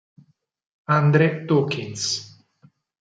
Andre 0.87 1.45
Dawkins 1.45 2.25